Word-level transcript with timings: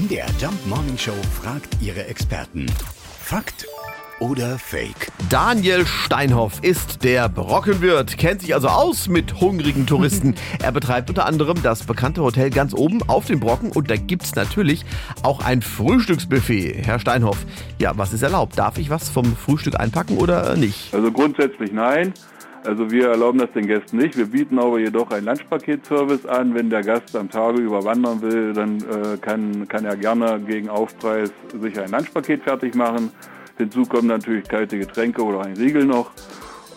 MDR 0.00 0.28
Jump 0.40 0.66
Morning 0.66 0.96
Show 0.96 1.12
fragt 1.42 1.76
ihre 1.82 2.06
Experten. 2.06 2.64
Fakt 3.20 3.66
oder 4.18 4.58
Fake? 4.58 5.12
Daniel 5.28 5.84
Steinhoff 5.84 6.62
ist 6.62 7.04
der 7.04 7.28
Brockenwirt, 7.28 8.16
kennt 8.16 8.40
sich 8.40 8.54
also 8.54 8.68
aus 8.68 9.08
mit 9.08 9.42
hungrigen 9.42 9.86
Touristen. 9.86 10.36
er 10.62 10.72
betreibt 10.72 11.10
unter 11.10 11.26
anderem 11.26 11.62
das 11.62 11.82
bekannte 11.82 12.22
Hotel 12.22 12.48
ganz 12.48 12.72
oben 12.72 13.02
auf 13.10 13.26
dem 13.26 13.40
Brocken 13.40 13.72
und 13.72 13.90
da 13.90 13.96
gibt's 13.96 14.34
natürlich 14.34 14.86
auch 15.22 15.44
ein 15.44 15.60
Frühstücksbuffet. 15.60 16.86
Herr 16.86 16.98
Steinhoff, 16.98 17.44
ja, 17.78 17.92
was 17.98 18.14
ist 18.14 18.22
erlaubt? 18.22 18.56
Darf 18.58 18.78
ich 18.78 18.88
was 18.88 19.10
vom 19.10 19.36
Frühstück 19.36 19.78
einpacken 19.78 20.16
oder 20.16 20.56
nicht? 20.56 20.94
Also 20.94 21.12
grundsätzlich 21.12 21.72
nein. 21.72 22.14
Also 22.64 22.90
wir 22.90 23.08
erlauben 23.08 23.38
das 23.38 23.50
den 23.52 23.66
Gästen 23.66 23.96
nicht. 23.96 24.16
Wir 24.16 24.26
bieten 24.26 24.58
aber 24.58 24.78
jedoch 24.78 25.10
einen 25.10 25.24
Lunchpaketservice 25.26 26.26
an. 26.26 26.54
Wenn 26.54 26.68
der 26.68 26.82
Gast 26.82 27.16
am 27.16 27.30
Tage 27.30 27.60
überwandern 27.60 28.20
will, 28.20 28.52
dann 28.52 28.78
äh, 28.78 29.16
kann, 29.18 29.66
kann 29.66 29.84
er 29.86 29.96
gerne 29.96 30.40
gegen 30.40 30.68
Aufpreis 30.68 31.32
sich 31.58 31.80
ein 31.80 31.90
Lunchpaket 31.90 32.42
fertig 32.42 32.74
machen. 32.74 33.10
Hinzu 33.56 33.82
kommen 33.84 34.08
natürlich 34.08 34.44
kalte 34.44 34.78
Getränke 34.78 35.22
oder 35.22 35.40
ein 35.42 35.56
Riegel 35.56 35.84
noch. 35.84 36.12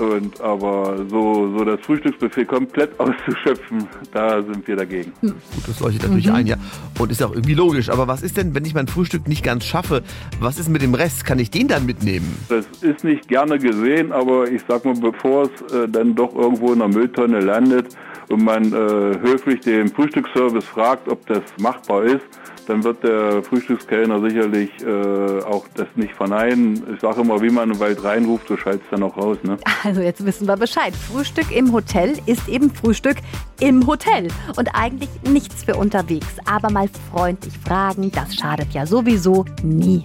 Und, 0.00 0.40
aber 0.40 1.04
so, 1.10 1.54
so 1.58 1.64
das 1.64 1.78
Frühstücksbuffet 1.80 2.46
komplett 2.46 2.90
auszuschöpfen, 2.98 3.86
da 4.12 4.42
sind 4.42 4.66
wir 4.66 4.76
dagegen. 4.76 5.12
Gut, 5.20 5.34
das 5.66 5.78
leuchtet 5.80 6.04
natürlich 6.04 6.32
ein, 6.32 6.46
ja. 6.46 6.56
Und 6.98 7.12
ist 7.12 7.22
auch 7.22 7.32
irgendwie 7.32 7.54
logisch. 7.54 7.90
Aber 7.90 8.08
was 8.08 8.22
ist 8.22 8.38
denn, 8.38 8.54
wenn 8.54 8.64
ich 8.64 8.72
mein 8.72 8.88
Frühstück 8.88 9.28
nicht 9.28 9.44
ganz 9.44 9.66
schaffe? 9.66 10.02
Was 10.40 10.58
ist 10.58 10.70
mit 10.70 10.80
dem 10.80 10.94
Rest? 10.94 11.26
Kann 11.26 11.38
ich 11.38 11.50
den 11.50 11.68
dann 11.68 11.84
mitnehmen? 11.84 12.34
Das 12.48 12.66
ist 12.80 13.04
nicht 13.04 13.28
gerne 13.28 13.58
gesehen, 13.58 14.10
aber 14.12 14.50
ich 14.50 14.62
sag 14.66 14.86
mal, 14.86 14.94
bevor 14.94 15.42
es 15.42 15.72
äh, 15.74 15.86
dann 15.86 16.14
doch 16.14 16.34
irgendwo 16.34 16.72
in 16.72 16.78
der 16.78 16.88
Mülltonne 16.88 17.40
landet 17.40 17.94
und 18.30 18.44
man 18.44 18.72
äh, 18.72 19.18
höflich 19.20 19.60
den 19.60 19.88
Frühstücksservice 19.88 20.64
fragt, 20.64 21.08
ob 21.08 21.26
das 21.26 21.42
machbar 21.58 22.04
ist, 22.04 22.24
dann 22.66 22.84
wird 22.84 23.02
der 23.02 23.42
Frühstückskellner 23.42 24.20
sicherlich 24.20 24.70
äh, 24.82 25.42
auch 25.42 25.66
das 25.74 25.88
nicht 25.96 26.14
verneinen. 26.14 26.94
Ich 26.94 27.00
sage 27.00 27.22
immer, 27.22 27.42
wie 27.42 27.50
man 27.50 27.70
den 27.70 27.80
Wald 27.80 28.02
reinruft, 28.04 28.46
so 28.46 28.56
schallt 28.56 28.80
es 28.82 28.90
dann 28.90 29.02
auch 29.02 29.16
raus. 29.16 29.38
Ne? 29.42 29.58
Also 29.82 30.00
jetzt 30.00 30.24
wissen 30.24 30.46
wir 30.46 30.56
Bescheid. 30.56 30.94
Frühstück 30.94 31.50
im 31.50 31.72
Hotel 31.72 32.16
ist 32.26 32.48
eben 32.48 32.70
Frühstück 32.70 33.16
im 33.58 33.86
Hotel 33.86 34.28
und 34.56 34.68
eigentlich 34.74 35.10
nichts 35.28 35.64
für 35.64 35.74
unterwegs. 35.74 36.36
Aber 36.44 36.70
mal 36.70 36.88
freundlich 37.10 37.54
fragen, 37.66 38.12
das 38.12 38.36
schadet 38.36 38.72
ja 38.72 38.86
sowieso 38.86 39.44
nie. 39.62 40.04